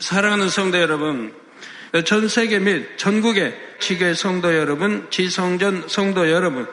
[0.00, 1.34] 사랑하는 성도 여러분,
[2.04, 6.68] 전 세계 및 전국의 지계 성도 여러분, 지성전 성도 여러분,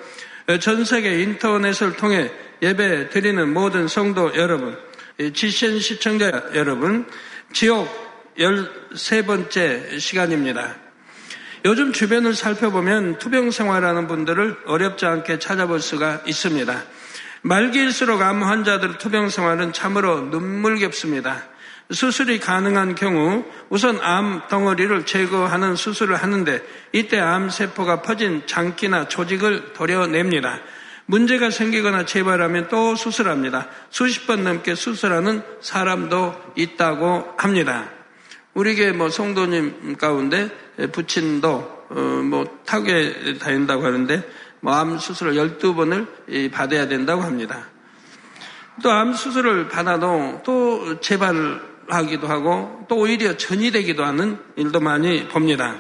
[0.62, 4.78] 전 세계 인터넷을 통해 예배 드리는 모든 성도 여러분,
[5.34, 7.08] 지신 시청자 여러분,
[7.52, 7.90] 지옥
[8.38, 10.76] 13번째 시간입니다.
[11.66, 16.84] 요즘 주변을 살펴보면 투병 생활하는 분들을 어렵지 않게 찾아볼 수가 있습니다.
[17.42, 21.55] 말기일수록 암 환자들 투병 생활은 참으로 눈물겹습니다.
[21.92, 29.74] 수술이 가능한 경우 우선 암 덩어리를 제거하는 수술을 하는데 이때 암 세포가 퍼진 장기나 조직을
[29.74, 30.60] 도려냅니다.
[31.06, 33.68] 문제가 생기거나 재발하면 또 수술합니다.
[33.92, 37.92] 수십 번 넘게 수술하는 사람도 있다고 합니다.
[38.56, 40.50] 우리게 뭐 성도님 가운데
[40.92, 44.24] 부친도 어뭐 타국에 다닌다고 하는데
[44.62, 47.68] 뭐 암 수술을 12번을 받아야 된다고 합니다.
[48.82, 55.28] 또 암 수술을 받아도 또 재발 하기도 하고 또 오히려 전이 되기도 하는 일도 많이
[55.28, 55.76] 봅니다.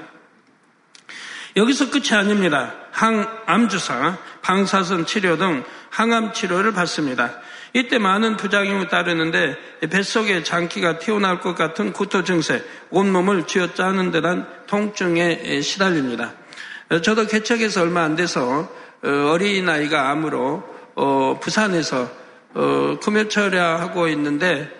[1.55, 2.75] 여기서 끝이 아닙니다.
[2.91, 7.39] 항암 주사, 방사선 치료 등 항암 치료를 받습니다.
[7.73, 9.57] 이때 많은 부작용이 따르는데
[9.89, 16.33] 뱃속에 장기가 튀어나올 것 같은 구토 증세, 온몸을 쥐어짜는 듯한 통증에 시달립니다.
[17.03, 18.69] 저도 개척해서 얼마 안 돼서
[19.03, 20.63] 어, 어린아이가 암으로
[20.95, 22.09] 어, 부산에서
[22.53, 24.71] 어, 금요철야 하고 있는데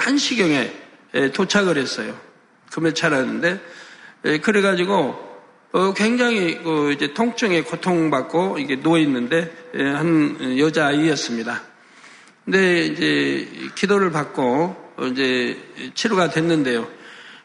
[0.00, 0.72] 한시경에
[1.32, 2.18] 도착을 했어요.
[2.72, 3.60] 금요차라는데
[4.42, 5.34] 그래가지고
[5.72, 11.62] 어, 굉장히 그 이제 통증에 고통받고 이게 누워 있는데 한 여자 아이였습니다.
[12.44, 15.58] 근데 이제 기도를 받고 이제
[15.94, 16.88] 치료가 됐는데요.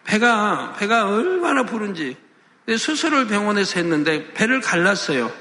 [0.03, 2.17] 배가 배가 얼마나 부른지
[2.67, 5.31] 수술을 병원에서 했는데 배를 갈랐어요.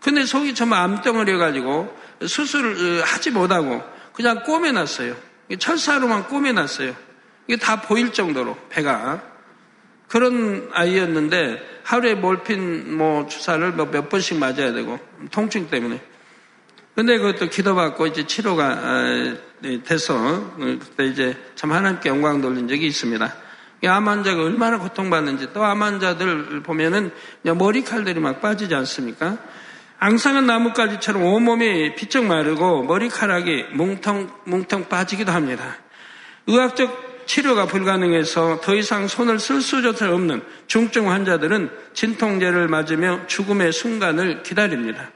[0.00, 5.16] 근데 속이 정말 암덩어리여가지고 수술을 하지 못하고 그냥 꼬매놨어요.
[5.58, 6.94] 철사로만 꾸며놨어요.
[7.46, 9.22] 이게 다 보일 정도로 배가
[10.08, 14.98] 그런 아이였는데 하루에 몰핀 뭐 주사를 뭐몇 번씩 맞아야 되고
[15.30, 16.00] 통증 때문에.
[16.94, 22.86] 근데 그것도 기도받고 이제 치료가 아, 네, 돼서 그때 이제 참 하나님께 영광 돌린 적이
[22.86, 23.34] 있습니다.
[23.86, 27.10] 암 환자가 얼마나 고통받는지 또 암 환자들 보면은
[27.42, 29.36] 머리칼들이 막 빠지지 않습니까?
[29.98, 35.78] 앙상한 나뭇가지처럼 온몸이 비쩍 마르고 머리카락이 뭉텅 뭉텅 빠지기도 합니다.
[36.46, 44.42] 의학적 치료가 불가능해서 더 이상 손을 쓸 수조차 없는 중증 환자들은 진통제를 맞으며 죽음의 순간을
[44.42, 45.10] 기다립니다.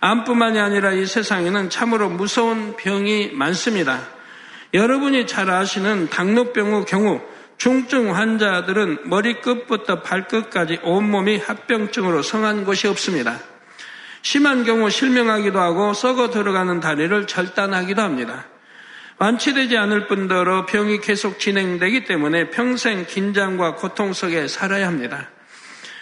[0.00, 4.06] 암뿐만이 아니라 이 세상에는 참으로 무서운 병이 많습니다.
[4.74, 7.22] 여러분이 잘 아시는 당뇨병의 경우
[7.56, 13.40] 중증 환자들은 머리끝부터 발끝까지 온몸이 합병증으로 성한 곳이 없습니다.
[14.26, 18.44] 심한 경우 실명하기도 하고 썩어 들어가는 다리를 절단하기도 합니다.
[19.18, 25.30] 완치되지 않을 뿐더러 병이 계속 진행되기 때문에 평생 긴장과 고통 속에 살아야 합니다.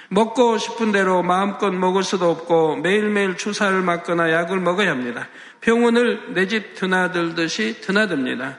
[0.09, 5.29] 먹고 싶은 대로 마음껏 먹을 수도 없고 매일매일 주사를 맞거나 약을 먹어야 합니다.
[5.61, 8.59] 병원을 내 집 드나들듯이 드나듭니다.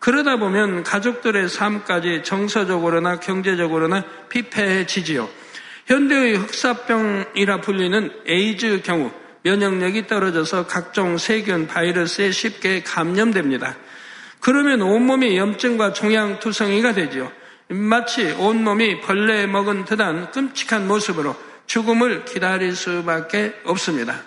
[0.00, 5.43] 그러다 보면 가족들의 삶까지 정서적으로나 경제적으로나 피폐해지지요.
[5.86, 9.10] 현대의 흑사병이라 불리는 에이즈 경우
[9.42, 13.76] 면역력이 떨어져서 각종 세균, 바이러스에 쉽게 감염됩니다.
[14.40, 17.30] 그러면 온몸이 염증과 종양투성이가 되지요.
[17.68, 21.36] 마치 온몸이 벌레 먹은 듯한 끔찍한 모습으로
[21.66, 24.22] 죽음을 기다릴 수밖에 없습니다.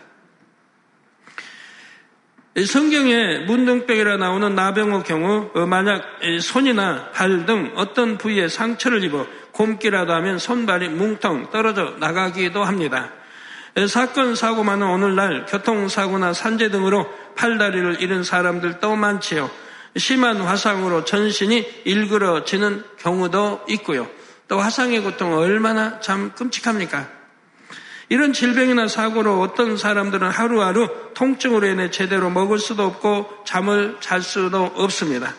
[2.66, 6.04] 성경에 문둥병이라 나오는 나병의 경우 어, 만약
[6.42, 13.10] 손이나 발 등 어떤 부위에 상처를 입어 곰기라도 하면 손발이 뭉텅 떨어져 나가기도 합니다.
[13.88, 19.50] 사건 사고 많은 오늘날 교통사고나 산재 등으로 팔다리를 잃은 사람들도 많지요.
[19.96, 24.08] 심한 화상으로 전신이 일그러지는 경우도 있고요.
[24.48, 27.08] 또 화상의 고통은 얼마나 참 끔찍합니까?
[28.10, 34.72] 이런 질병이나 사고로 어떤 사람들은 하루하루 통증으로 인해 제대로 먹을 수도 없고 잠을 잘 수도
[34.76, 35.34] 없습니다.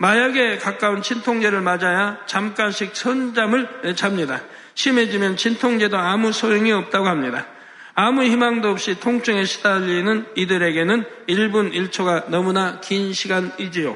[0.00, 4.40] 마약에 가까운 진통제를 맞아야 잠깐씩 선잠을 잡니다.
[4.72, 7.46] 심해지면 진통제도 아무 소용이 없다고 합니다.
[7.94, 13.94] 아무 희망도 없이 통증에 시달리는 이들에게는 1분 1초가 너무나 긴 시간이지요.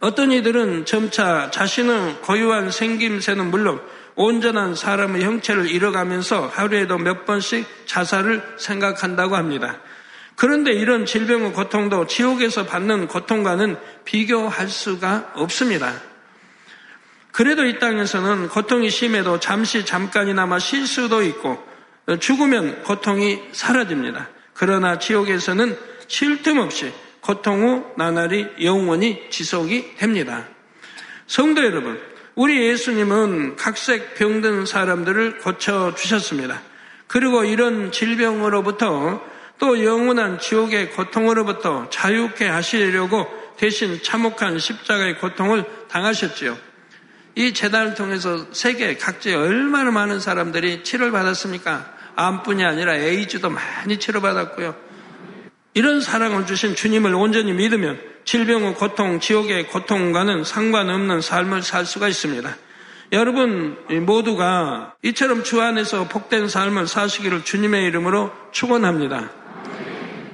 [0.00, 3.82] 어떤 이들은 점차 자신의 고유한 생김새는 물론
[4.14, 9.78] 온전한 사람의 형체를 잃어가면서 하루에도 몇 번씩 자살을 생각한다고 합니다.
[10.36, 15.94] 그런데 이런 질병의 고통도 지옥에서 받는 고통과는 비교할 수가 없습니다.
[17.30, 21.62] 그래도 이 땅에서는 고통이 심해도 잠시 잠깐이나마 쉴 수도 있고
[22.20, 24.28] 죽으면 고통이 사라집니다.
[24.52, 25.76] 그러나 지옥에서는
[26.06, 30.46] 쉴 틈 없이 고통 후 나날이 영원히 지속이 됩니다.
[31.26, 31.98] 성도 여러분,
[32.34, 36.60] 우리 예수님은 각색 병든 사람들을 고쳐주셨습니다.
[37.06, 39.22] 그리고 이런 질병으로부터
[39.58, 46.56] 또 영원한 지옥의 고통으로부터 자유케 하시려고 대신 참혹한 십자가의 고통을 당하셨지요.
[47.36, 51.92] 이 재단을 통해서 세계 각지에 얼마나 많은 사람들이 치료를 받았습니까?
[52.16, 54.74] 암뿐이 아니라 에이즈도 많이 치료받았고요.
[55.74, 62.56] 이런 사랑을 주신 주님을 온전히 믿으면 질병의 고통, 지옥의 고통과는 상관없는 삶을 살 수가 있습니다.
[63.12, 69.30] 여러분 모두가 이처럼 주 안에서 복된 삶을 사시기를 주님의 이름으로 축원합니다.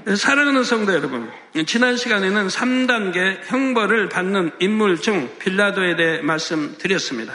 [0.07, 1.31] 사랑하는 성도 여러분,
[1.67, 7.35] 지난 시간에는 3단계 형벌을 받는 인물 중 빌라도에 대해 말씀드렸습니다.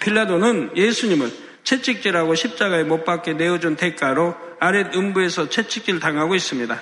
[0.00, 1.30] 빌라도는 예수님을
[1.62, 6.80] 채찍질하고 십자가에 못 박게 내어준 대가로 아랫 음부에서 채찍질 당하고 있습니다.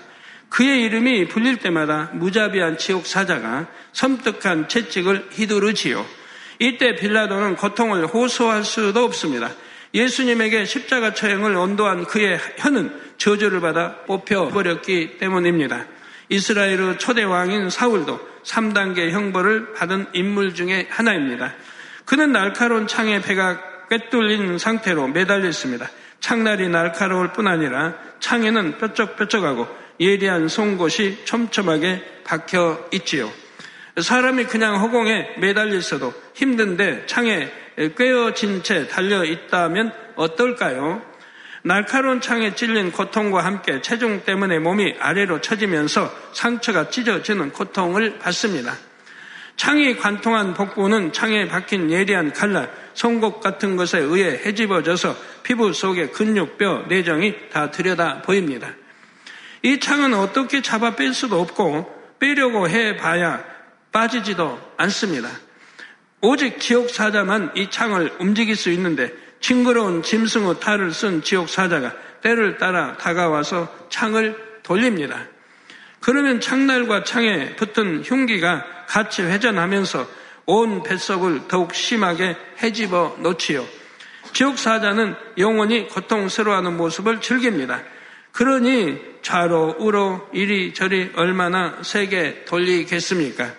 [0.51, 6.07] 그의 이름이 불릴 때마다 무자비한 지옥 사자가 섬뜩한 채찍을 휘두르지요.
[6.61, 9.51] 이때 빌라도는 고통을 호소할 수도 없습니다.
[9.95, 15.87] 예수님에게 십자가 처형을 언도한 그의 혀는 저주를 받아 뽑혀버렸기 때문입니다.
[16.29, 21.55] 이스라엘의 초대 왕인 사울도 3단계 형벌을 받은 인물 중에 하나입니다.
[22.05, 25.89] 그는 날카로운 창에 배가 꿰뚫린 상태로 매달려 있습니다.
[26.21, 29.69] 창날이 날카로울 뿐 아니라 창에는 뾰족뾰족하고
[30.01, 33.31] 예리한 송곳이 촘촘하게 박혀 있지요.
[34.01, 37.53] 사람이 그냥 허공에 매달려 있어도 힘든데 창에
[37.97, 41.03] 꿰어진 채 달려 있다면 어떨까요?
[41.63, 48.75] 날카로운 창에 찔린 고통과 함께 체중 때문에 몸이 아래로 처지면서 상처가 찢어지는 고통을 받습니다.
[49.57, 56.59] 창이 관통한 복부는 창에 박힌 예리한 칼날, 송곳 같은 것에 의해 헤집어져서 피부 속의 근육
[56.59, 58.69] 뼈, 내정이 다 들여다 보입니다.
[59.63, 63.43] 이 창은 어떻게 잡아 뺄 수도 없고 빼려고 해봐야
[63.91, 65.31] 빠지지도 않습니다.
[66.25, 72.57] 오직 지옥 사자만 이 창을 움직일 수 있는데 징그러운 짐승의 탈을 쓴 지옥 사자가 때를
[72.57, 75.27] 따라 다가와서 창을 돌립니다.
[76.01, 80.09] 그러면 창날과 창에 붙은 흉기가 같이 회전하면서
[80.47, 83.67] 온 뱃속을 더욱 심하게 헤집어 놓지요.
[84.33, 87.83] 지옥 사자는 영원히 고통스러워하는 모습을 즐깁니다.
[88.33, 93.53] 그러니 좌로 우로 이리저리 얼마나 세게 돌리겠습니까?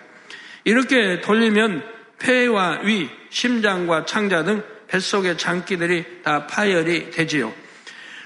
[0.64, 7.52] 이렇게 돌리면 폐와 위, 심장과 창자 등 뱃속의 장기들이 다 파열이 되지요.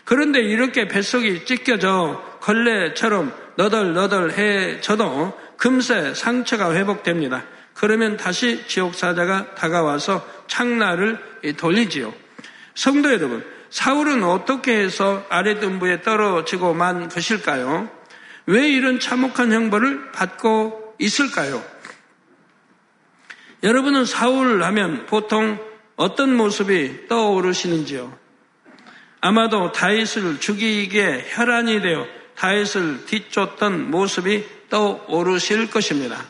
[0.05, 7.45] 그런데 이렇게 뱃속이 찢겨져 걸레처럼 너덜너덜해져도 금세 상처가 회복됩니다.
[7.75, 11.19] 그러면 다시 지옥사자가 다가와서 창나를
[11.57, 12.13] 돌리지요.
[12.75, 17.89] 성도 여러분, 사울은 어떻게 해서 아래등부에 떨어지고 만 것일까요?
[18.47, 21.63] 왜 이런 참혹한 형벌을 받고 있을까요?
[23.63, 25.59] 여러분은 사울 하면 보통
[25.97, 28.19] 어떤 모습이 떠오르시는지요?
[29.21, 36.25] 아마도 다윗을 죽이기에 혈안이 되어 다윗을 뒤쫓던 모습이 떠오르실 것입니다.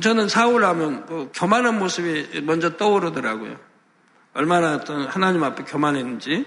[0.00, 3.58] 저는 사울 하면 그 교만한 모습이 먼저 떠오르더라고요.
[4.32, 6.46] 얼마나 하나님 앞에 교만했는지.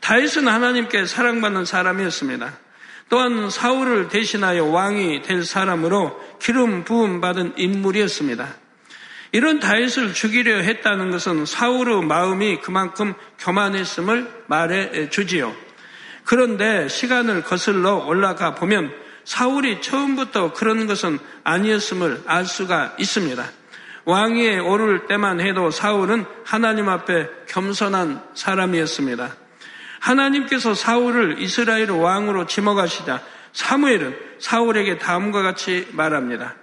[0.00, 2.52] 다윗은 하나님께 사랑받는 사람이었습니다.
[3.10, 8.54] 또한 사울을 대신하여 왕이 될 사람으로 기름 부음 받은 인물이었습니다.
[9.32, 15.54] 이런 다윗을 죽이려 했다는 것은 사울의 마음이 그만큼 교만했음을 말해 주지요.
[16.24, 18.92] 그런데 시간을 거슬러 올라가 보면
[19.24, 23.44] 사울이 처음부터 그런 것은 아니었음을 알 수가 있습니다.
[24.04, 29.34] 왕위에 오를 때만 해도 사울은 하나님 앞에 겸손한 사람이었습니다.
[30.00, 36.56] 하나님께서 사울을 이스라엘 왕으로 지목하시자 사무엘은 사울에게 다음과 같이 말합니다.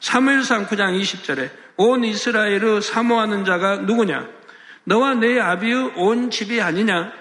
[0.00, 4.26] 사무엘상 9장 20절에 온 이스라엘을 사모하는 자가 누구냐?
[4.84, 7.12] 너와 내 아비의 온 집이 아니냐?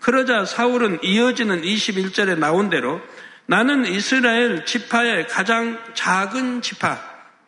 [0.00, 3.00] 그러자 사울은 이어지는 21절에 나온 대로
[3.46, 6.98] 나는 이스라엘 지파의 가장 작은 지파.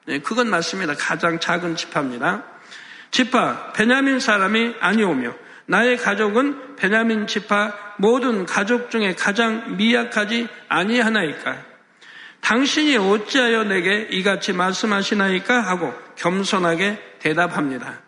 [0.07, 0.95] 네, 그건 맞습니다.
[0.95, 2.43] 가장 작은 지파입니다.
[3.11, 5.35] 지파, 베냐민 사람이 아니오며
[5.71, 11.65] 나의 가족은 베냐민 지파 모든 가족 중에 가장 미약하지 아니하나이까.
[12.41, 18.00] 당신이 어찌하여 내게 이같이 말씀하시나이까 하고 겸손하게 대답합니다.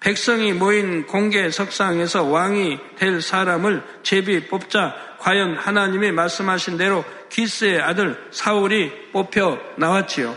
[0.00, 8.22] 백성이 모인 공개 석상에서 왕이 될 사람을 제비 뽑자 과연 하나님이 말씀하신 대로 기스의 아들
[8.30, 10.36] 사울이 뽑혀 나왔지요.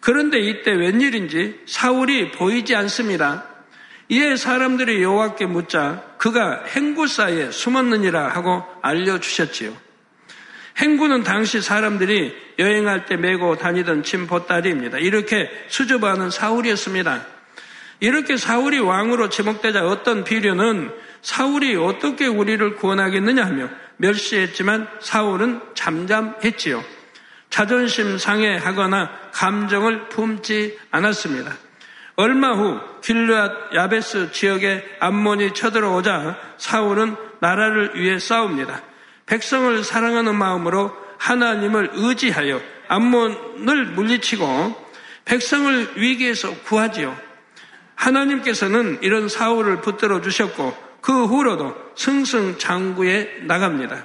[0.00, 3.55] 그런데 이때 웬일인지 사울이 보이지 않습니다.
[4.08, 9.72] 이에 사람들이 여호와께 묻자 그가 행구 사이에 숨었느니라 하고 알려주셨지요.
[10.78, 14.98] 행군은 당시 사람들이 여행할 때 메고 다니던 짐 보따리입니다.
[14.98, 17.26] 이렇게 수줍어하는 사울이었습니다.
[18.00, 26.84] 이렇게 사울이 왕으로 지목되자 어떤 비료는 사울이 어떻게 우리를 구원하겠느냐 하며 멸시했지만 사울은 잠잠했지요.
[27.48, 31.56] 자존심 상해하거나 감정을 품지 않았습니다.
[32.16, 38.82] 얼마 후 길르앗 야베스 지역에 암몬이 쳐들어오자 사울은 나라를 위해 싸웁니다.
[39.26, 44.86] 백성을 사랑하는 마음으로 하나님을 의지하여 암몬을 물리치고
[45.24, 47.16] 백성을 위기에서 구하지요.
[47.94, 54.04] 하나님께서는 이런 사울을 붙들어 주셨고 그 후로도 승승장구에 나갑니다.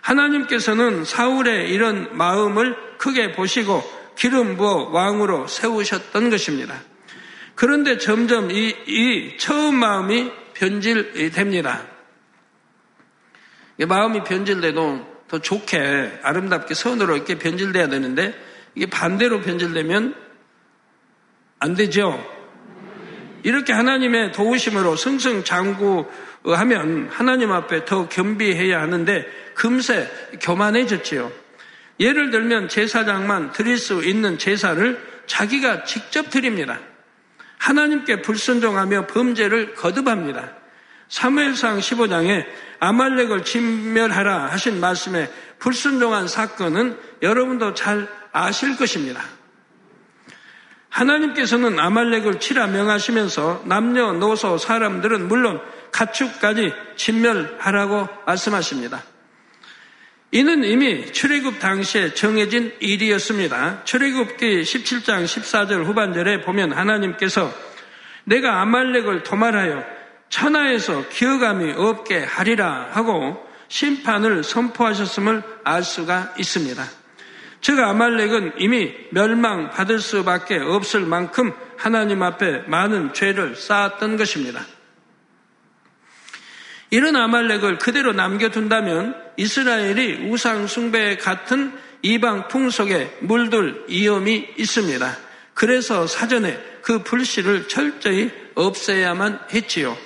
[0.00, 3.82] 하나님께서는 사울의 이런 마음을 크게 보시고
[4.16, 6.76] 기름 부어 왕으로 세우셨던 것입니다.
[7.58, 11.88] 그런데 점점 이, 이 처음 마음이 변질됩니다.
[13.80, 18.32] 마음이 변질돼도 더 좋게 아름답게 선으로 이렇게 변질돼야 되는데
[18.76, 20.14] 이게 반대로 변질되면
[21.58, 22.24] 안 되죠.
[23.42, 30.08] 이렇게 하나님의 도우심으로 승승장구하면 하나님 앞에 더 겸비해야 하는데 금세
[30.40, 31.32] 교만해졌지요.
[31.98, 36.78] 예를 들면 제사장만 드릴 수 있는 제사를 자기가 직접 드립니다.
[37.58, 40.52] 하나님께 불순종하며 범죄를 거듭합니다.
[41.08, 42.46] 사무엘상 15장에
[42.80, 49.22] 아말렉을 진멸하라 하신 말씀에 불순종한 사건은 여러분도 잘 아실 것입니다.
[50.90, 55.60] 하나님께서는 아말렉을 치라 명하시면서 남녀노소 사람들은 물론
[55.92, 59.02] 가축까지 진멸하라고 말씀하십니다.
[60.30, 63.84] 이는 이미 출애굽 당시에 정해진 일이었습니다.
[63.84, 67.50] 출애굽기 17장 14절 후반절에 보면 하나님께서
[68.24, 69.84] 내가 아말렉을 도말하여
[70.28, 76.84] 천하에서 기어감이 없게 하리라 하고 심판을 선포하셨음을 알 수가 있습니다.
[77.62, 84.60] 즉 아말렉은 이미 멸망받을 수밖에 없을 만큼 하나님 앞에 많은 죄를 쌓았던 것입니다.
[86.90, 95.16] 이런 아말렉을 그대로 남겨둔다면 이스라엘이 우상 숭배 같은 이방 풍속에 물들 위험이 있습니다.
[95.54, 99.96] 그래서 사전에 그 불씨를 철저히 없애야만 했지요.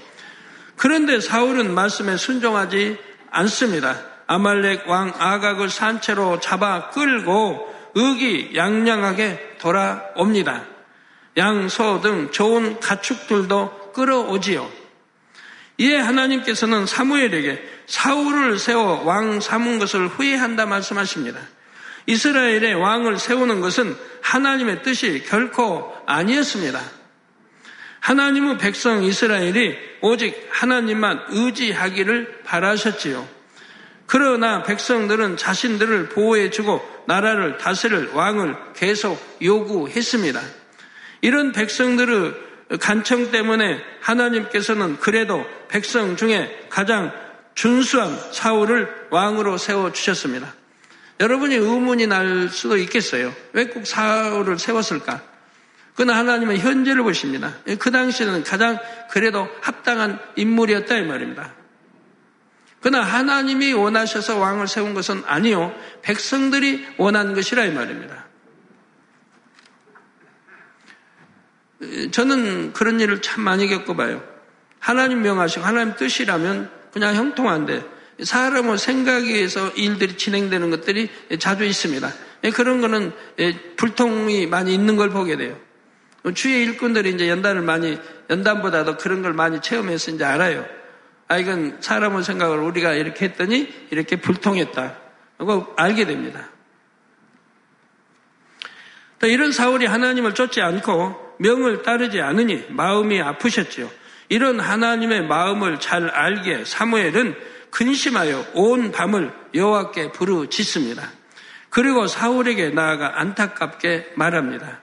[0.77, 2.97] 그런데 사울은 말씀에 순종하지
[3.31, 4.01] 않습니다.
[4.27, 10.65] 아말렉 왕 아각을 산채로 잡아 끌고 의기양양하게 돌아옵니다.
[11.37, 14.82] 양, 소 등 좋은 가축들도 끌어오지요.
[15.79, 21.41] 이에 하나님께서는 사무엘에게 사울을 세워 왕 삼은 것을 후회한다 말씀하십니다.
[22.07, 26.81] 이스라엘의 왕을 세우는 것은 하나님의 뜻이 결코 아니었습니다.
[28.01, 33.29] 하나님은 백성 이스라엘이 오직 하나님만 의지하기를 바라셨지요.
[34.07, 40.41] 그러나 백성들은 자신들을 보호해주고 나라를 다스릴 왕을 계속 요구했습니다.
[41.21, 42.35] 이런 백성들의
[42.81, 47.13] 간청 때문에 하나님께서는 그래도 백성 중에 가장
[47.55, 50.55] 준수한 사울을 왕으로 세워 주셨습니다.
[51.21, 53.33] 여러분이 의문이 날 수도 있겠어요.
[53.53, 55.21] 왜 꼭 사울을 세웠을까?
[55.95, 57.55] 그러나 하나님은 현재를 보십니다.
[57.79, 58.79] 그 당시에는 가장
[59.11, 61.53] 그래도 합당한 인물이었다 이 말입니다.
[62.81, 65.73] 그러나 하나님이 원하셔서 왕을 세운 것은 아니요.
[66.03, 68.27] 백성들이 원한 것이라 이 말입니다.
[72.11, 74.23] 저는 그런 일을 참 많이 겪어봐요.
[74.79, 77.85] 하나님 명하시고 하나님 뜻이라면 그냥 형통한데
[78.23, 81.09] 사람의 생각에 의해서 일들이 진행되는 것들이
[81.39, 82.13] 자주 있습니다.
[82.55, 83.13] 그런 거는
[83.77, 85.59] 불통이 많이 있는 걸 보게 돼요.
[86.35, 87.99] 주의 일꾼들이 이제 연단을 많이,
[88.31, 90.65] 연단보다도 그런 걸 많이 체험해서 이제 알아요.
[91.27, 94.99] 아, 이건 사람의 생각을 우리가 이렇게 했더니 이렇게 불통했다.
[95.39, 96.49] 그거 알게 됩니다.
[99.19, 103.91] 또 이런 사울이 하나님을 쫓지 않고 명을 따르지 않으니 마음이 아프셨지요.
[104.29, 107.35] 이런 하나님의 마음을 잘 알게 사무엘은
[107.71, 111.11] 근심하여 온 밤을 여호와께 부르짖습니다.
[111.71, 114.81] 그리고 사울에게 나아가 안타깝게 말합니다.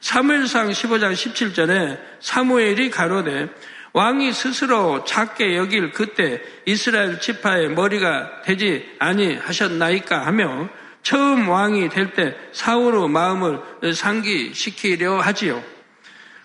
[0.00, 3.48] 사무엘상 15장 17절에 사무엘이 가로되
[3.94, 10.68] 왕이 스스로 작게 여길 그때 이스라엘 지파의 머리가 되지 아니하셨나이까 하며
[11.02, 13.60] 처음 왕이 될 때 사울의 마음을
[13.94, 15.62] 상기시키려 하지요.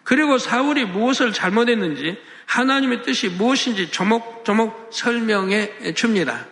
[0.10, 6.48] 그리고 사울이 무엇을 잘못했는지 하나님의 뜻이 무엇인지 조목조목 설명해 줍니다.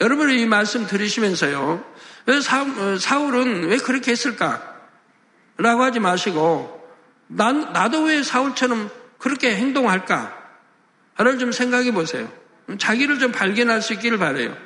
[0.00, 1.84] 여러분이 이 말씀 들으시면서요.
[2.26, 4.76] 왜 사울은 왜 그렇게 했을까?
[5.56, 6.88] 라고 하지 마시고
[7.26, 10.38] 난, 나도 왜 사울처럼 그렇게 행동할까?
[11.18, 12.30] 를좀 생각해 보세요.
[12.78, 14.56] 자기를 좀 발견할 수 있기를 바래요.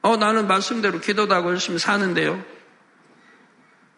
[0.00, 2.44] 어, 나는 말씀대로 기도도 하고 열심히 사는데요.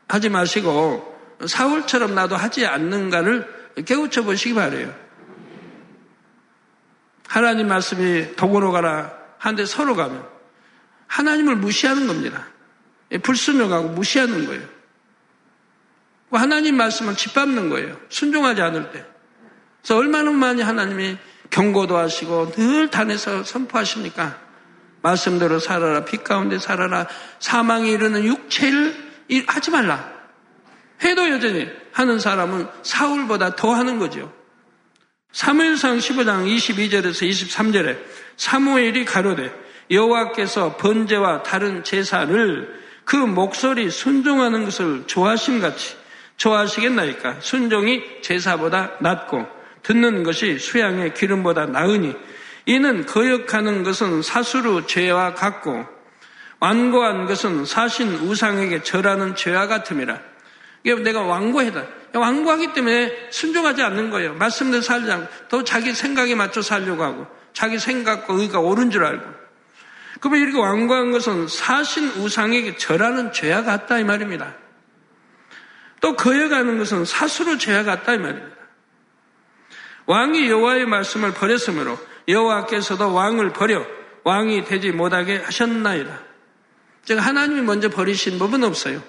[0.06, 1.13] 하지 마시고
[1.46, 4.94] 사울처럼 나도 하지 않는가를 깨우쳐 보시기 바래요.
[7.26, 10.24] 하나님 말씀이 도구로 가라 한데 서로 가면
[11.06, 12.46] 하나님을 무시하는 겁니다.
[13.12, 14.62] 예, 불순종하고 무시하는 거예요.
[16.30, 17.96] 하나님 말씀을 짓밟는 거예요.
[18.08, 19.04] 순종하지 않을 때.
[19.82, 21.18] 그래서 얼마나 많이 하나님이
[21.50, 24.40] 경고도 하시고 늘 단에서 선포하십니까?
[25.02, 26.04] 말씀대로 살아라.
[26.04, 27.06] 빛 가운데 살아라.
[27.38, 28.96] 사망에 이르는 육체를
[29.46, 30.13] 하지 말라.
[31.02, 34.32] 해도 여전히 하는 사람은 사울보다 더 하는 거죠.
[35.32, 37.98] 사무엘상 15장 22절에서 23절에
[38.36, 39.52] 사무엘이 가로되
[39.90, 45.96] 여호와께서 번제와 다른 제사를 그 목소리 순종하는 것을 좋아하심 같이
[46.36, 49.46] 좋아하시겠나이까 순종이 제사보다 낫고
[49.82, 52.14] 듣는 것이 수양의 기름보다 나으니
[52.66, 55.84] 이는 거역하는 것은 사수로 죄와 같고
[56.60, 60.33] 완고한 것은 사신 우상에게 절하는 죄와 같음이라.
[60.84, 61.84] 내가 완고해다.
[62.14, 64.34] 완고하기 때문에 순종하지 않는 거예요.
[64.34, 69.24] 말씀대로 살지 않고 또 자기 생각에 맞춰 살려고 하고 자기 생각과 의가 옳은 줄 알고.
[70.20, 74.54] 그러면 이렇게 완고한 것은 사신 우상에게 절하는 죄와 같다 이 말입니다.
[76.00, 78.54] 또 거역하는 것은 사수로 죄와 같다 이 말입니다.
[80.06, 81.98] 왕이 여호와의 말씀을 버렸으므로
[82.28, 83.84] 여호와께서도 왕을 버려
[84.22, 86.20] 왕이 되지 못하게 하셨나이다.
[87.04, 89.02] 즉 하나님이 먼저 버리신 법은 없어요.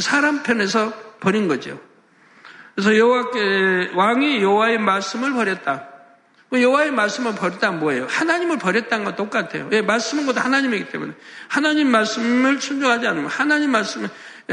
[0.00, 1.80] 사람 편에서 버린 거죠.
[2.74, 5.88] 그래서 여호와께 왕이 여호와의 말씀을 버렸다.
[6.50, 8.06] 그 여호와의 말씀을 버렸다 뭐예요?
[8.08, 9.68] 하나님을 버렸다는 건 똑같아요.
[9.70, 11.12] 왜 말씀은 곧 하나님이기 때문에
[11.48, 14.08] 하나님 말씀을 순종하지 않으면 하나님 말씀을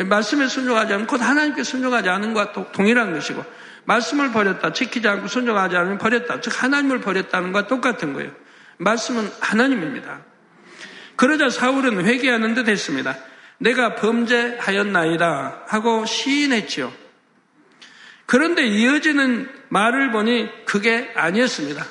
[0.08, 3.46] 말씀에 순종하지 않으면 곧 하나님께 순종하지 않은 것과 동일한 것이고
[3.86, 4.74] 말씀을 버렸다.
[4.74, 6.42] 지키지 않고 순종하지 않으면 버렸다.
[6.42, 8.32] 즉 하나님을 버렸다는 것과 똑같은 거예요.
[8.78, 10.22] 말씀은 하나님입니다.
[11.16, 13.16] 그러자 사울은 회개하는 듯 했습니다.
[13.64, 16.92] 내가 범죄하였나이다 하고 시인했지요.
[18.26, 21.86] 그런데 이어지는 말을 보니 그게 아니었습니다.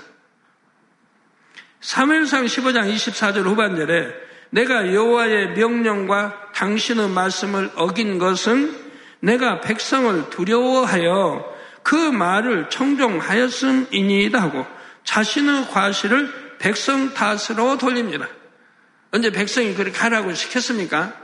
[1.81, 4.13] 3일상 15장 24절 후반절에
[4.51, 8.77] 내가 여호와의 명령과 당신의 말씀을 어긴 것은
[9.21, 14.67] 내가 백성을 두려워하여 그 말을 청종하였음이니이다 하고
[15.05, 18.29] 자신의 과실을 백성 탓으로 돌립니다.
[19.11, 21.22] 언제 백성이 그렇게 하라고 시켰습니까?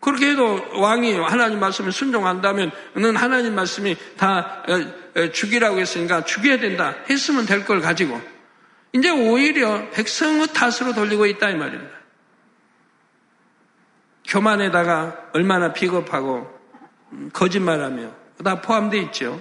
[0.00, 6.58] 그렇게 해도 왕이 하나님 말씀을 순종한다면 는 하나님 말씀이 다 어, 어, 죽이라고 했으니까 죽여야
[6.58, 8.20] 된다 했으면 될 걸 가지고
[8.92, 12.00] 이제 오히려 백성의 탓으로 돌리고 있다 이 말입니다.
[14.26, 16.58] 교만에다가 얼마나 비겁하고
[17.12, 18.10] 음, 거짓말하며
[18.42, 19.40] 다 포함되어 있죠.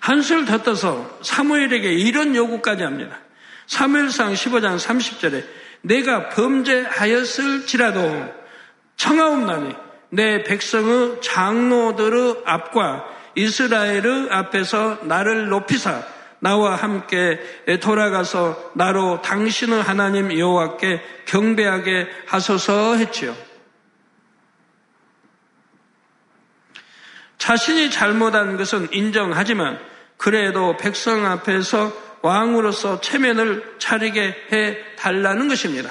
[0.00, 3.18] 한술 더 떠서 사무엘에게 이런 요구까지 합니다.
[3.66, 5.44] 사무엘상 15장 30절에
[5.82, 8.34] 내가 범죄하였을지라도
[8.96, 9.74] 청하옵나니
[10.10, 13.04] 내 백성의 장로들의 앞과
[13.34, 16.02] 이스라엘의 앞에서 나를 높이사
[16.38, 17.40] 나와 함께
[17.80, 23.34] 돌아가서 나로 당신의 하나님 여호와께 경배하게 하소서 했지요.
[27.38, 29.78] 자신이 잘못한 것은 인정하지만
[30.16, 35.90] 그래도 백성 앞에서 왕으로서 체면을 차리게 해 달라는 것입니다.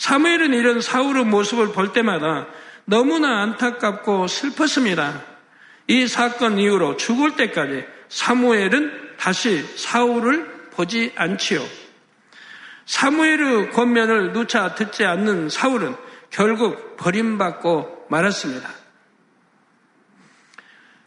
[0.00, 2.46] 사무엘은 이런 사울의 모습을 볼 때마다
[2.86, 5.22] 너무나 안타깝고 슬펐습니다.
[5.88, 11.62] 이 사건 이후로 죽을 때까지 사무엘은 다시 사울을 보지 않지요.
[12.86, 15.94] 사무엘의 권면을 누차 듣지 않는 사울은
[16.30, 18.70] 결국 버림받고 말았습니다.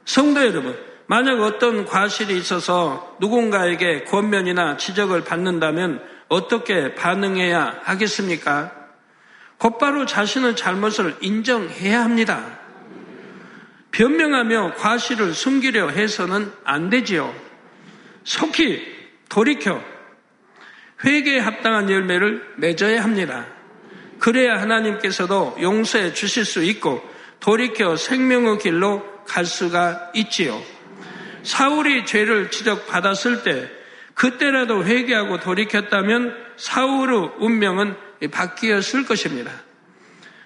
[0.06, 0.78] 성도 여러분,
[1.08, 8.83] 만약 어떤 과실이 있어서 누군가에게 권면이나 지적을 받는다면 어떻게 반응해야 하겠습니까?
[9.64, 12.60] 곧바로 자신의 잘못을 인정해야 합니다.
[13.92, 17.34] 변명하며 과실을 숨기려 해서는 안 되지요.
[18.26, 18.86] 속히
[19.30, 19.82] 돌이켜
[21.06, 23.46] 회개에 합당한 열매를 맺어야 합니다.
[24.20, 27.02] 그래야 하나님께서도 용서해 주실 수 있고
[27.40, 30.62] 돌이켜 생명의 길로 갈 수가 있지요.
[31.44, 33.72] 사울이 죄를 지적받았을 때
[34.14, 39.52] 그때라도 회개하고 돌이켰다면 사울의 운명은 바뀌었을 것입니다.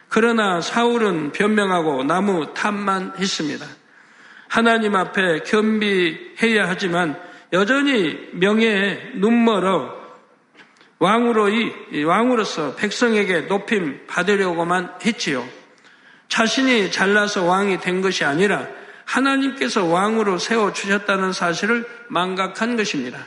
[0.10, 3.66] 그러나 사울은 변명하고 나무 탓만 했습니다.
[4.48, 7.20] 하나님 앞에 겸비해야 하지만
[7.54, 9.96] 여전히 명예에 눈멀어
[11.00, 15.48] 왕으로 이 왕으로서 백성에게 높임 받으려고만 했지요.
[16.28, 18.68] 자신이 잘나서 왕이 된 것이 아니라
[19.06, 23.20] 하나님께서 왕으로 세워 주셨다는 사실을 망각한 것입니다.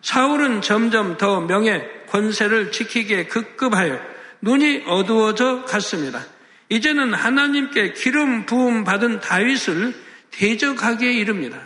[0.00, 3.98] 사울은 점점 더 명예, 권세를 지키기에 급급하여
[4.40, 6.24] 눈이 어두워져 갔습니다.
[6.68, 9.92] 이제는 하나님께 기름 부음 받은 다윗을
[10.30, 11.60] 대적하기에 이릅니다.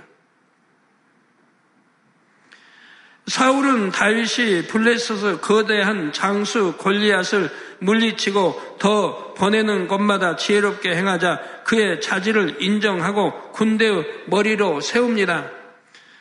[3.27, 13.53] 사울은 다윗이 블레셋에서 거대한 장수 골리앗을 물리치고 더 보내는 곳마다 지혜롭게 행하자 그의 자질을 인정하고
[13.53, 15.51] 군대의 머리로 세웁니다.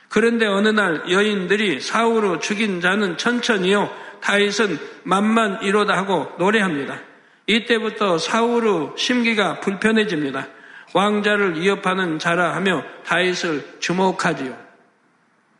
[0.10, 7.00] 그런데 어느 날 여인들이 사울을 죽인 자는 천천히요 다윗은 만만 이로다 하고 노래합니다.
[7.48, 10.48] 이때부터 사울의 심기가 불편해집니다.
[10.94, 14.58] 왕자를 위협하는 자라 하며 다윗을 주목하지요.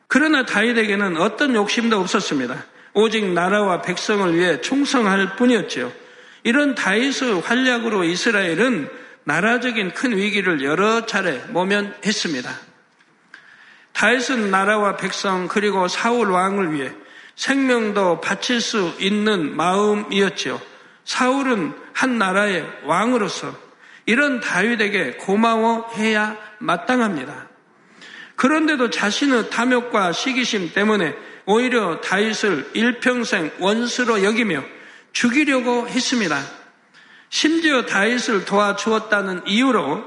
[0.08, 2.66] 그러나 다윗에게는 어떤 욕심도 없었습니다.
[2.94, 5.92] 오직 나라와 백성을 위해 충성할 뿐이었지요.
[6.44, 8.90] 이런 다윗의 활약으로 이스라엘은
[9.26, 12.50] 나라적인 큰 위기를 여러 차례 모면했습니다.
[13.92, 16.92] 다윗은 나라와 백성 그리고 사울 왕을 위해
[17.38, 20.60] 생명도 바칠 수 있는 마음이었지요.
[21.06, 23.56] 사울은 한 나라의 왕으로서
[24.06, 27.48] 이런 다윗에게 고마워해야 마땅합니다.
[28.36, 34.64] 그런데도 자신의 탐욕과 시기심 때문에 오히려 다윗을 일평생 원수로 여기며
[35.14, 36.42] 죽이려고 했습니다.
[37.30, 40.04] 심지어 다윗을 도와주었다는 이유로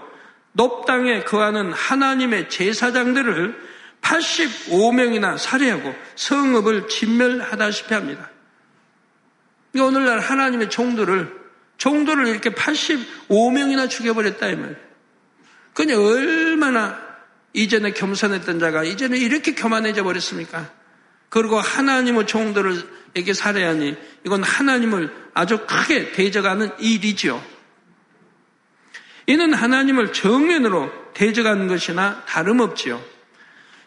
[0.53, 3.70] 높당에 거하는 하나님의 제사장들을
[4.01, 8.31] 85명이나 살해하고 성읍을 진멸하다시피 합니다.
[9.79, 11.41] 오늘날 하나님의 종들을
[11.77, 14.77] 종들을 이렇게 85명이나 죽여버렸다 이 말이에요.
[15.73, 17.01] 그니 얼마나
[17.53, 20.71] 이전에 겸손했던 자가 이제는 이렇게 교만해져 버렸습니까?
[21.31, 27.43] 그리고 하나님의 종들을 에게 살해하니 이건 하나님을 아주 크게 대적하는 일이죠.
[29.27, 33.03] 이는 하나님을 정면으로 대적하는 것이나 다름없지요.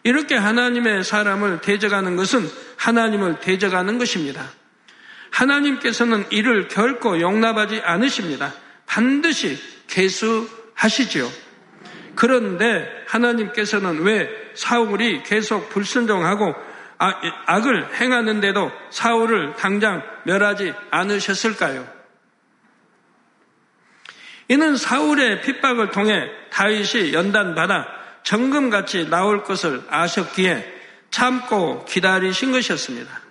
[0.04, 4.50] 이렇게 하나님의 사람을 대적하는 것은 하나님을 대적하는 것입니다.
[5.30, 8.52] 하나님께서는 이를 결코 용납하지 않으십니다.
[8.86, 11.28] 반드시 개수하시지요.
[12.14, 16.54] 그런데 하나님께서는 왜 사울이 계속 불순종하고
[16.98, 17.12] 아,
[17.46, 21.88] 악을 행하는데도 사울을 당장 멸하지 않으셨을까요?
[24.48, 30.72] 이는 사울의 핍박을 통해 다윗이 연단받아 정금같이 나올 것을 아셨기에
[31.10, 33.22] 참고 기다리신 것이었습니다.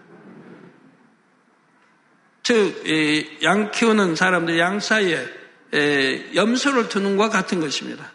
[2.43, 2.83] 즉,
[3.43, 5.25] 양 키우는 사람들 양 사이에
[6.35, 8.11] 염소를 두는 것과 같은 것입니다.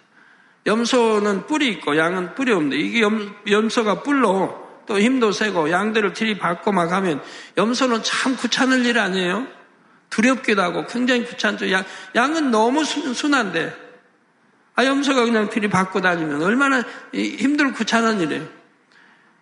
[0.67, 6.73] 염소는 뿔이 있고 양은 뿔이 없는데 이게 염, 염소가 뿔로 또 힘도 세고 양들을 들이받고
[6.73, 7.23] 막 하면
[7.57, 9.47] 염소는 참 귀찮을 일 아니에요?
[10.11, 11.71] 두렵기도 하고 굉장히 귀찮죠.
[11.71, 13.88] 양, 양은 너무 순, 순한데
[14.79, 18.49] 아, 염소가 그냥 들이받고 다니면 얼마나 힘들고 귀찮은 일이에요.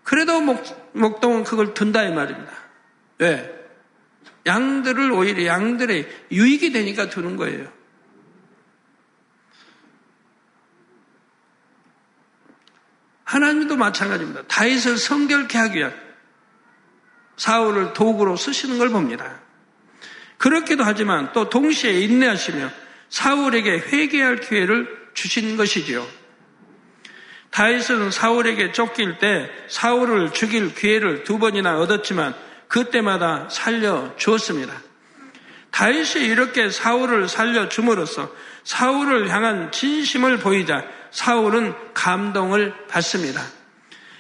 [0.03, 2.51] 그래도 목, 목동은 그걸 든다 이 말입니다.
[3.19, 3.55] 왜?
[4.47, 7.71] 양들을 오히려 양들의 유익이 되니까 두는 거예요.
[13.25, 14.45] 하나님도 마찬가지입니다.
[14.45, 15.95] 다윗을 성결케 하기 위한
[17.37, 19.39] 사울을 도구로 쓰시는 걸 봅니다.
[20.39, 22.71] 그렇기도 하지만 또 동시에 인내하시며
[23.11, 26.07] 사울에게 회개할 기회를 주신 것이지요.
[27.51, 32.35] 다윗은 사울에게 쫓길 때 사울을 죽일 기회를 두 번이나 얻었지만
[32.69, 34.75] 그때마다 살려 주었습니다.
[35.71, 38.31] 다윗이 이렇게 사울을 살려 줌으로써
[38.65, 43.43] 사울을 향한 진심을 보이자 사울은 감동을 받습니다.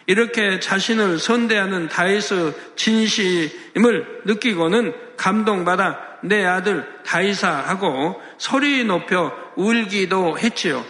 [0.06, 10.84] 이렇게 자신을 선대하는 다윗의 진심을 느끼고는 감동받아 내 아들 다이사 하고 소리 높여 울기도 했지요.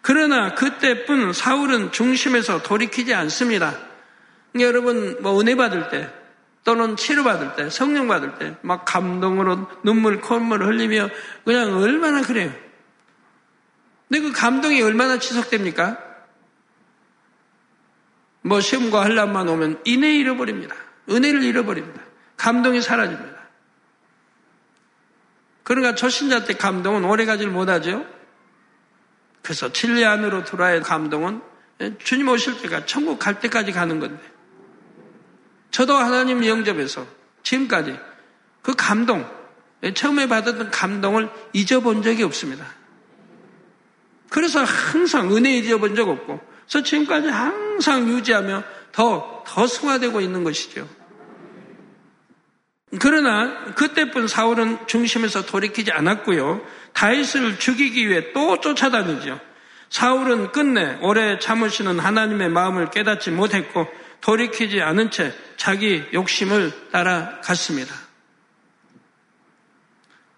[0.00, 3.76] 그러나 그때뿐 사울은 중심에서 돌이키지 않습니다.
[4.58, 6.10] 여러분 뭐 은혜 받을 때
[6.64, 11.08] 또는 치료 받을 때 성령 받을 때 막 감동으로 눈물 콧물 흘리며
[11.44, 12.52] 그냥 얼마나 그래요.
[14.08, 15.98] 근데 그 감동이 얼마나 지속됩니까?
[18.42, 20.74] 뭐 시험과 한란만 오면 인해 잃어버립니다.
[21.10, 22.00] 은혜를 잃어버립니다.
[22.36, 23.37] 감동이 사라집니다.
[25.68, 28.06] 그러니까 초신자 때 감동은 오래 가지를 못하죠.
[29.42, 31.42] 그래서 진리 안으로 들어와야 감동은
[32.02, 34.18] 주님 오실 때가 천국 갈 때까지 가는 건데.
[35.70, 37.06] 저도 하나님 영접해서
[37.42, 38.00] 지금까지
[38.62, 39.30] 그 감동,
[39.92, 42.64] 처음에 받았던 감동을 잊어본 적이 없습니다.
[44.30, 50.88] 그래서 항상 은혜 잊어본 적 없고, 그래서 지금까지 항상 유지하며 더, 더 승화되고 있는 것이죠.
[52.98, 56.62] 그러나 그때뿐 사울은 중심에서 돌이키지 않았고요.
[56.94, 59.40] 다윗을 죽이기 위해 또 쫓아다니죠.
[59.90, 63.86] 사울은 끝내 오래 참으시는 하나님의 마음을 깨닫지 못했고
[64.20, 67.94] 돌이키지 않은 채 자기 욕심을 따라갔습니다.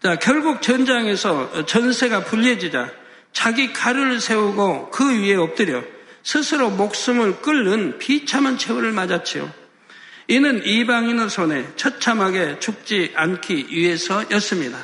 [0.02, 2.90] 자, 결국 전장에서 전세가 불리해지자
[3.32, 5.82] 자기 칼을 세우고 그 위에 엎드려
[6.22, 9.59] 스스로 목숨을 끓는 비참한 최후를 맞았지요.
[10.30, 14.78] 이는 이방인의 손에 처참하게 죽지 않기 위해서였습니다.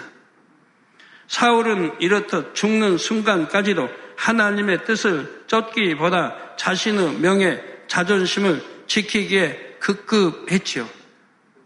[1.28, 10.88] 사울은 이렇듯 죽는 순간까지도 하나님의 뜻을 쫓기보다 자신의 명예, 자존심을 지키기에 급급했지요.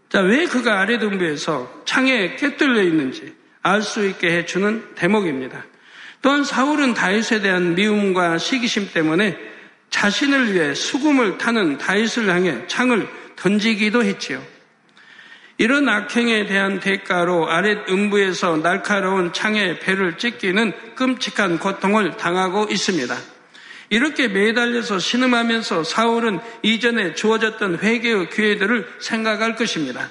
[0.09, 5.65] 자, 왜 그가 아래등부에서 창에 꿰뚫려 있는지 알 수 있게 해주는 대목입니다.
[6.21, 9.39] 또한 사울은 다윗에 대한 미움과 시기심 때문에
[9.89, 13.07] 자신을 위해 수금을 타는 다윗을 향해 창을
[13.41, 14.41] 던지기도 했지요.
[15.57, 23.15] 이런 악행에 대한 대가로 아랫 음부에서 날카로운 창에 배를 찢기는 끔찍한 고통을 당하고 있습니다.
[23.89, 30.09] 이렇게 매달려서 신음하면서 사울은 이전에 주어졌던 회개의 기회들을 생각할 것입니다.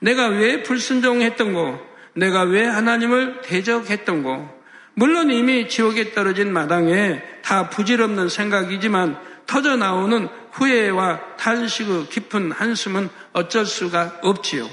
[0.00, 1.78] 내가 왜 불순종했던 고
[2.14, 4.48] 내가 왜 하나님을 대적했던 고
[4.94, 13.66] 물론 이미 지옥에 떨어진 마당에 다 부질없는 생각이지만 터져 나오는 후회와 탄식의 깊은 한숨은 어쩔
[13.66, 14.68] 수가 없지요.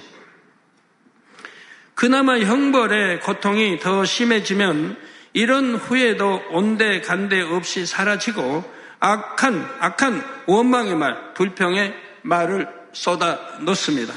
[1.96, 4.98] 그나마 형벌의 고통이 더 심해지면
[5.34, 8.64] 이런 후회도 온데 간데 없이 사라지고
[9.00, 14.14] 악한, 악한 원망의 말, 불평의 말을 쏟아 놓습니다.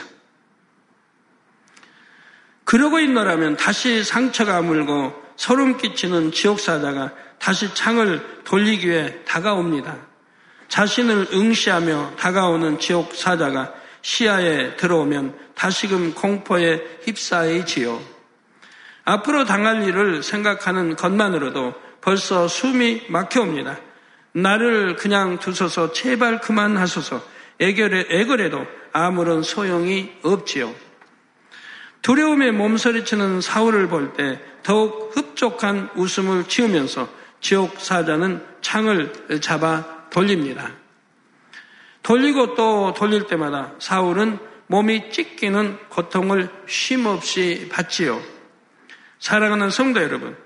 [2.64, 10.11] 그러고 있노라면 다시 상처가 물고 소름 끼치는 지옥사자가 다시 창을 돌리기 위해 다가옵니다.
[10.72, 18.00] 자신을 응시하며 다가오는 지옥 사자가 시야에 들어오면 다시금 공포에 휩싸이지요.
[19.04, 23.80] 앞으로 당할 일을 생각하는 것만으로도 벌써 숨이 막혀옵니다.
[24.32, 27.22] 나를 그냥 두소서 제발 그만하소서
[27.60, 30.74] 애결해, 애걸해도 아무런 소용이 없지요.
[32.00, 37.10] 두려움에 몸서리치는 사울을 볼 때 더욱 흡족한 웃음을 지으면서
[37.42, 40.70] 지옥 사자는 창을 잡아 돌립니다.
[42.02, 48.20] 돌리고 또 돌릴 때마다 사울은 몸이 찢기는 고통을 쉼없이 받지요.
[49.18, 50.36] 사랑하는 성도 여러분,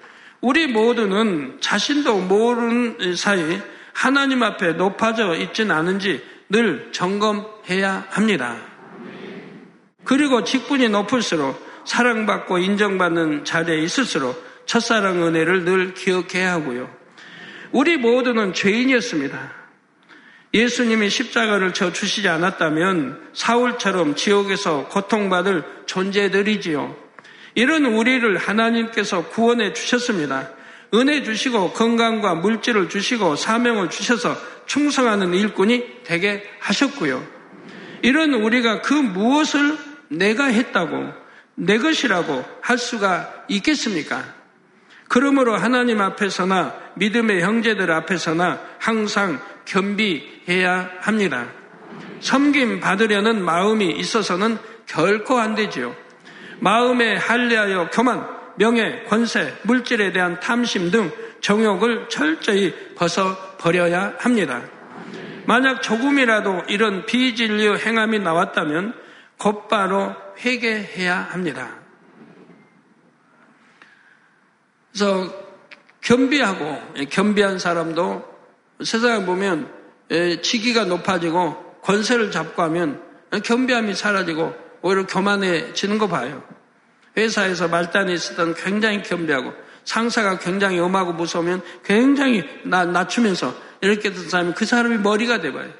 [0.40, 3.61] 우리 모두는 자신도 모르는 사이
[3.92, 8.57] 하나님 앞에 높아져 있진 않은지 늘 점검해야 합니다.
[10.05, 16.94] 그리고 직분이 높을수록 사랑받고 인정받는 자리에 있을수록 첫사랑 은혜를 늘 기억해야 하고요.
[17.72, 19.56] 우리 모두는 죄인이었습니다.
[20.57, 26.97] 예수님이 십자가를 져 주시지 않았다면 사울처럼 지옥에서 고통받을 존재들이지요.
[27.55, 30.51] 이런 우리를 하나님께서 구원해 주셨습니다.
[30.95, 37.23] 은혜 주시고 건강과 물질을 주시고 사명을 주셔서 충성하는 일꾼이 되게 하셨고요.
[38.01, 39.77] 이런 우리가 그 무엇을
[40.09, 41.12] 내가 했다고
[41.57, 44.25] 내 것이라고 할 수가 있겠습니까?
[45.09, 51.48] 그러므로 하나님 앞에서나 믿음의 형제들 앞에서나 항상 겸비해야 합니다.
[52.20, 55.94] 섬김 받으려는 마음이 있어서는 결코 안 되지요.
[56.61, 58.26] 마음에 할례하여 교만,
[58.57, 64.62] 명예, 권세, 물질에 대한 탐심 등 정욕을 철저히 벗어 버려야 합니다.
[65.44, 68.94] 만약 조금이라도 이런 비진리 행함이 나왔다면
[69.38, 71.76] 곧바로 회개해야 합니다.
[74.92, 75.31] 그래서
[76.00, 78.36] 겸비하고 겸비한 사람도
[78.83, 79.71] 세상에 보면
[80.43, 83.03] 치기가 높아지고 권세를 잡고 하면
[83.43, 86.43] 겸비함이 사라지고 오히려 교만해지는 거 봐요.
[87.17, 89.53] 회사에서 말단에 있었던 굉장히 겸비하고
[89.85, 95.71] 상사가 굉장히 엄하고 무서우면 굉장히 낮추면서 이렇게 된 사람이 그 사람이 머리가 돼봐요.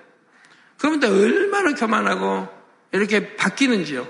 [0.79, 2.49] 그런데 얼마나 교만하고
[2.93, 4.07] 이렇게 바뀌는지요.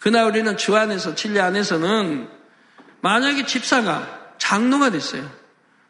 [0.00, 2.28] 그날 우리는 주 안에서, 진리 안에서는
[3.00, 5.28] 만약에 집사가 장로가 됐어요.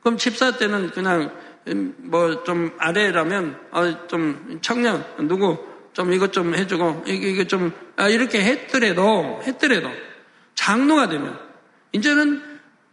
[0.00, 1.34] 그럼 집사 때는 그냥
[1.74, 5.58] 뭐 좀 아래라면 어좀 청년 누구
[5.92, 9.90] 좀 이것 좀 해주고 이거 좀 아, 이렇게 했더라도 했더라도
[10.54, 11.38] 장로가 되면
[11.92, 12.42] 이제는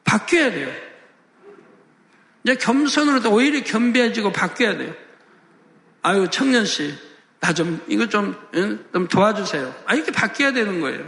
[0.04, 0.70] 바뀌어야 돼요.
[2.44, 4.94] 이제 겸손으로 오히려 겸비해지고 바뀌어야 돼요.
[6.02, 6.94] 아유 청년 씨
[7.46, 8.36] 나 좀 이거 좀,
[8.92, 9.72] 좀 도와주세요.
[9.86, 11.08] 아 이렇게 바뀌어야 되는 거예요.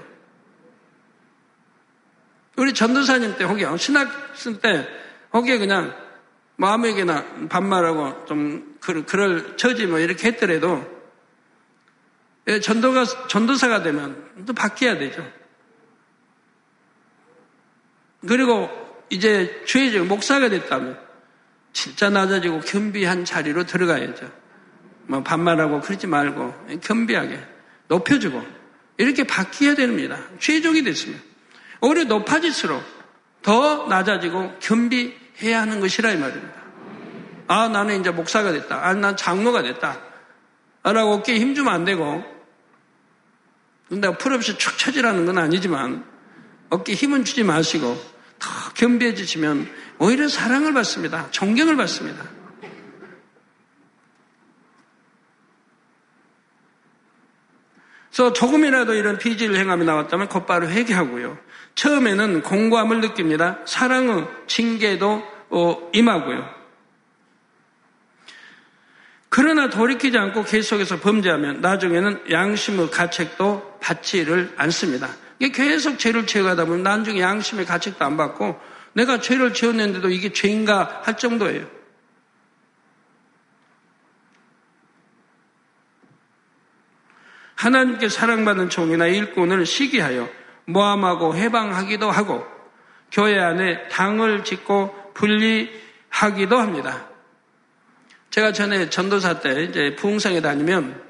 [2.57, 4.87] 우리 전도사님 때 혹여 어, 신학생 때
[5.33, 5.95] 혹여 그냥
[6.57, 10.85] 마음에게나 반말하고 좀 그럴 처지 뭐 이렇게 했더라도
[12.47, 15.25] 예, 전도가 전도사가 되면 또 바뀌어야 되죠.
[18.27, 18.69] 그리고
[19.09, 20.99] 이제 주의적 목사가 됐다면
[21.73, 24.31] 진짜 낮아지고 겸비한 자리로 들어가야죠.
[25.03, 27.39] 뭐 반말하고 그러지 말고 겸비하게
[27.87, 28.43] 높여주고
[28.97, 30.19] 이렇게 바뀌어야 됩니다.
[30.39, 31.21] 최종이 됐으면
[31.81, 32.83] 오히려 높아질수록
[33.41, 36.53] 더 낮아지고 겸비 해야 하는 것이라 이 말입니다.
[37.47, 38.85] 아 나는 이제 목사가 됐다.
[38.85, 40.01] 아 난 장로가 됐다.
[40.83, 42.23] 라고 어깨에 힘주면 안 되고
[43.89, 46.05] 내가 풀없이 축 처지라는 건 아니지만
[46.69, 48.01] 어깨에 힘은 주지 마시고
[48.39, 49.69] 더 겸비해지시면
[49.99, 51.29] 오히려 사랑을 받습니다.
[51.31, 52.36] 존경을 받습니다.
[58.17, 61.37] 그래서 조금이라도 이런 비질 행함이 나왔다면 곧바로 회개하고요.
[61.75, 63.59] 처음에는 공고함을 느낍니다.
[63.65, 66.49] 사랑의 징계도 어, 임하고요.
[69.29, 75.09] 그러나 돌이키지 않고 계속해서 범죄하면 나중에는 양심의 가책도 받지를 않습니다.
[75.53, 78.59] 계속 죄를 채워가다 보면 나중에 양심의 가책도 안 받고
[78.93, 81.76] 내가 죄를 지었는데도 이게 죄인가 할 정도예요.
[87.57, 90.29] 하나님께 사랑받는 종이나 일꾼을 시기하여
[90.65, 92.45] 모함하고 해방하기도 하고
[93.11, 97.07] 교회 안에 당을 짓고 분리하기도 합니다.
[98.29, 101.01] 제가 전에 전도사 때 이제 부흥성에 다니면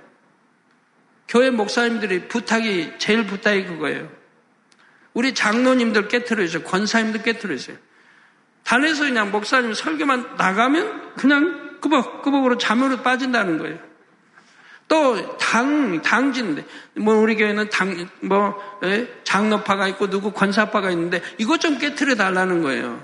[1.27, 4.09] 교회 목사님들이 부탁이 제일 부탁이 그거예요.
[5.13, 6.63] 우리 장로님들 깨트려주세요.
[6.63, 7.77] 권사님들 깨트려주세요.
[8.63, 13.86] 단에서 그냥 목사님 설교만 나가면 그냥 끄벅끄벅으로 잠으로 빠진다는 거예요.
[14.87, 19.07] 또 당, 당지인데, 뭐 우리 교회는 당, 뭐, 예?
[19.23, 23.03] 장로파가 있고 누구 권사파가 있는데 이것 좀 깨트려 달라는 거예요.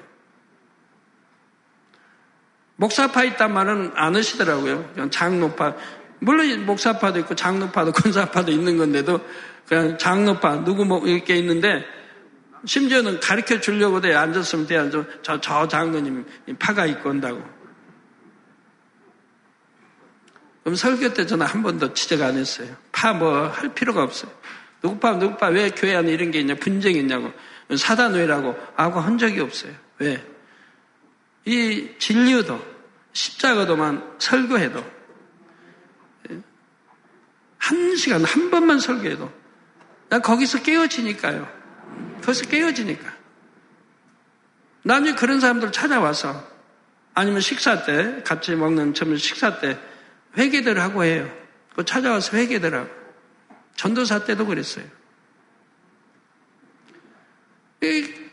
[2.78, 5.10] 목사파 있단 말은 안 하시더라고요.
[5.12, 5.76] 장로파.
[6.20, 9.20] 물론 목사파도 있고 장로파도 권사파도 있는 건데도
[9.68, 11.86] 그냥 장로파 누구 뭐 이렇게 있는데
[12.66, 16.26] 심지어는 가르쳐 주려고 돼 앉았으면 돼 앉아 저, 저 장로님
[16.60, 17.42] 파가 있고 온다고.
[20.64, 22.76] 그럼 설교 때 저는 한 번도 지적 안 했어요.
[22.92, 24.32] 파 뭐 할 필요가 없어요.
[24.82, 27.32] 누구 파, 누구 파, 왜 교회 안에 이런 게 있냐, 분쟁이 있냐고,
[27.76, 29.72] 사단회라고 하고 한 적이 없어요.
[30.00, 30.26] 왜?
[31.46, 32.62] 이 진리도,
[33.14, 34.86] 십자가도만 설교해도,
[37.58, 39.32] 한 시간, 한 번만 설교해도,
[40.10, 41.48] 난 거기서 깨어지니까요.
[42.22, 43.14] 거기서 깨어지니까.
[44.84, 46.46] 나중에 그런 사람들 찾아와서,
[47.14, 49.80] 아니면 식사 때, 같이 먹는 점심 식사 때,
[50.38, 51.30] 회개들 하고 해요.
[51.76, 52.90] 그 찾아와서 회개들 하고.
[53.76, 54.86] 전도사 때도 그랬어요.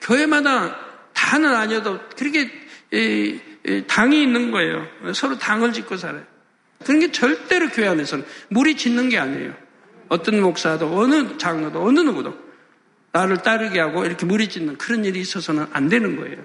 [0.00, 0.78] 교회마다
[1.12, 2.50] 다는 아니어도 그렇게
[3.86, 4.86] 당이 있는 거예요.
[5.14, 6.24] 서로 당을 짓고 살아요.
[6.84, 9.54] 그런 게 절대로 교회 안에서는 무리 짓는 게 아니에요.
[10.08, 12.36] 어떤 목사도 어느 장로도 어느 누구도
[13.12, 16.38] 나를 따르게 하고 이렇게 무리 짓는 그런 일이 있어서는 안 되는 거예요.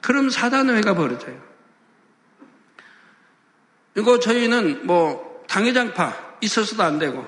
[0.00, 1.51] 그럼 사단회가 벌어져요.
[3.96, 7.26] 이거 저희는 뭐 당회장파 있어서도 안 되고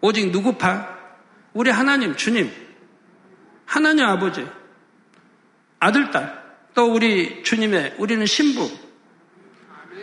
[0.00, 0.96] 오직 누구파?
[1.54, 2.50] 우리 하나님 주님
[3.64, 4.46] 하나님 아버지
[5.80, 8.70] 아들 딸 또 우리 주님의 우리는 신부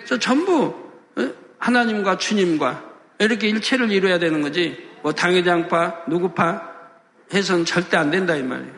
[0.06, 1.29] 저 전부 어?
[1.60, 2.84] 하나님과 주님과
[3.19, 6.73] 이렇게 일체를 이루어야 되는 거지 뭐 당회장파 누구파
[7.32, 8.73] 해서는 절대 안 된다 이 말이에요.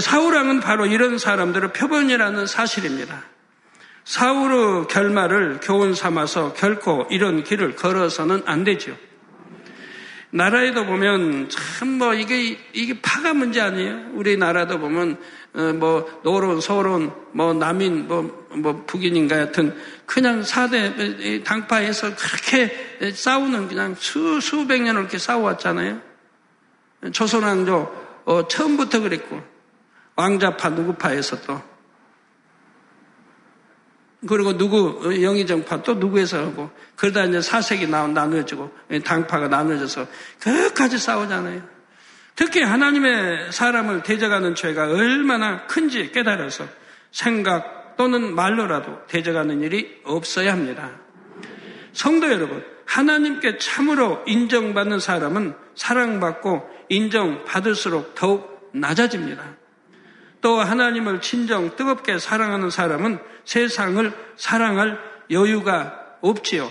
[0.00, 3.22] 사우랑은 바로 이런 사람들의 표본이라는 사실입니다.
[4.04, 8.96] 사울의 결말을 교훈 삼아서 결코 이런 길을 걸어서는 안 되죠.
[10.30, 14.10] 나라에도 보면 참 뭐 이게 이게 파가 문제 아니에요.
[14.14, 15.16] 우리나라도 보면
[15.54, 23.68] 어, 뭐 노론, 서론, 뭐 남인, 뭐, 뭐 북인인가 하여튼 그냥 사대 당파에서 그렇게 싸우는
[23.68, 26.00] 그냥 수 수백 년을 이렇게 싸워왔잖아요.
[27.12, 29.40] 조선왕조 어, 처음부터 그랬고
[30.16, 31.62] 왕자파 누구파에서 또
[34.26, 38.70] 그리고 누구 어, 영의정파 또 누구에서 하고 그러다 이제 사색이 나눠지고
[39.04, 40.06] 당파가 나눠져서
[40.40, 41.62] 끝까지 싸우잖아요.
[42.36, 46.66] 특히 하나님의 사람을 대적하는 죄가 얼마나 큰지 깨달아서
[47.12, 50.90] 생각 또는 말로라도 대적하는 일이 없어야 합니다.
[51.92, 59.56] 성도 여러분, 하나님께 참으로 인정받는 사람은 사랑받고 인정받을수록 더욱 낮아집니다.
[60.44, 64.98] 또 하나님을 진정 뜨겁게 사랑하는 사람은 세상을 사랑할
[65.30, 66.70] 여유가 없지요.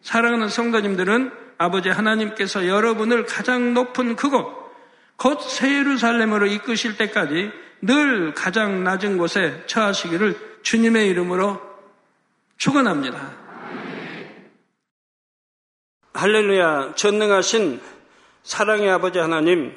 [0.00, 4.72] 사랑하는 성도님들은 아버지 하나님께서 여러분을 가장 높은 그곳,
[5.16, 11.60] 곧 세예루살렘으로 이끄실 때까지 늘 가장 낮은 곳에 처하시기를 주님의 이름으로
[12.56, 13.32] 축원합니다.
[16.14, 17.82] 할렐루야 전능하신
[18.44, 19.76] 사랑의 아버지 하나님